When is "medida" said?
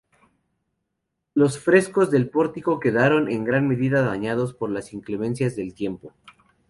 3.67-4.01